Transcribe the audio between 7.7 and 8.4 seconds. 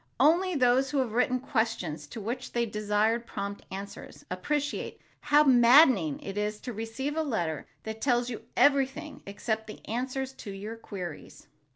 that tells